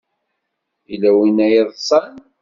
Yella 0.89 1.09
win 1.17 1.37
ay 1.45 1.51
yeḍsan. 1.53 2.13